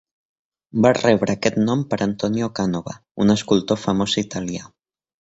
Va 0.85 0.91
rebre 0.97 1.35
aquest 1.35 1.59
nom 1.67 1.85
per 1.93 2.01
Antonio 2.07 2.51
Canova, 2.63 2.99
un 3.27 3.37
escultor 3.39 3.85
famós 3.87 4.21
italià. 4.29 4.69